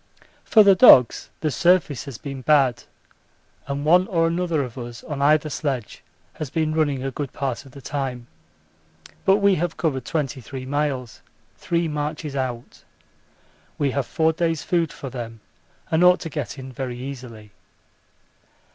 [0.43, 2.85] For the dogs the surface has been bad,
[3.67, 6.01] and one or another of us on either sledge
[6.33, 8.25] has been running a good part of the time.
[9.25, 11.21] But we have covered 23 miles:
[11.55, 12.83] three marches out.
[13.77, 15.39] We have four days' food for them
[15.91, 17.51] and ought to get in very easily.